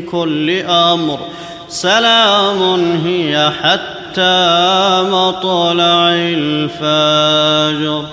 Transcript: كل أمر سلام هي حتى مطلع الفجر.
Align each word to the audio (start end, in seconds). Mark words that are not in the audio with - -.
كل 0.00 0.50
أمر 0.60 1.18
سلام 1.68 2.82
هي 3.06 3.50
حتى 3.62 5.02
مطلع 5.02 6.10
الفجر. 6.14 8.04